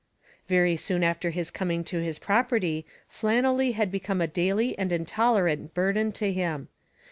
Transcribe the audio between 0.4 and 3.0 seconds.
Very soon after his coming to his property